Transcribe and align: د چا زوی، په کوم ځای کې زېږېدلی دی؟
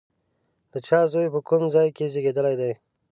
د 0.71 0.73
چا 0.87 0.99
زوی، 1.11 1.27
په 1.33 1.39
کوم 1.47 1.63
ځای 1.75 1.87
کې 1.95 2.05
زېږېدلی 2.13 2.55
دی؟ 2.61 2.73